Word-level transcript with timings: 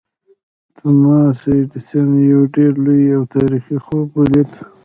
توماس 0.75 1.39
ایډېسن 1.51 2.09
یو 2.31 2.41
ډېر 2.55 2.73
لوی 2.85 3.05
او 3.17 3.23
تاریخي 3.35 3.77
خوب 3.85 4.07
ولید 4.17 4.51